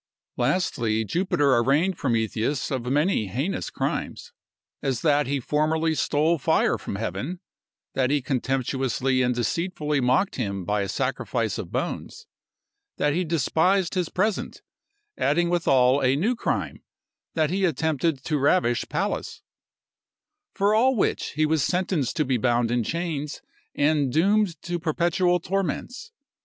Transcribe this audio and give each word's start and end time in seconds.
Lastly, 0.35 1.05
Jupiter 1.05 1.55
arraigned 1.57 1.95
Prometheus 1.95 2.71
of 2.71 2.87
many 2.87 3.27
heinous 3.27 3.69
crimes; 3.69 4.33
as 4.81 5.03
that 5.03 5.27
he 5.27 5.39
formerly 5.39 5.93
stole 5.93 6.39
fire 6.39 6.79
from 6.79 6.95
heaven; 6.95 7.39
that 7.93 8.09
he 8.09 8.19
contemptuously 8.19 9.21
and 9.21 9.35
deceitfully 9.35 10.01
mocked 10.01 10.37
him 10.37 10.65
by 10.65 10.81
a 10.81 10.89
sacrifice 10.89 11.59
of 11.59 11.71
bones; 11.71 12.25
that 12.97 13.13
he 13.13 13.23
despised 13.23 13.93
his 13.93 14.09
present, 14.09 14.63
adding 15.19 15.51
withal 15.51 15.99
a 16.01 16.15
new 16.15 16.35
crime, 16.35 16.81
that 17.35 17.51
he 17.51 17.63
attempted 17.63 18.23
to 18.23 18.39
ravish 18.39 18.89
Pallas; 18.89 19.43
for 20.51 20.73
all 20.73 20.95
which, 20.95 21.33
he 21.33 21.45
was 21.45 21.61
sentenced 21.61 22.15
to 22.15 22.25
be 22.25 22.37
bound 22.37 22.71
in 22.71 22.83
chains, 22.83 23.43
and 23.75 24.11
doomed 24.11 24.59
to 24.63 24.79
perpetual 24.79 25.39
torments. 25.39 26.11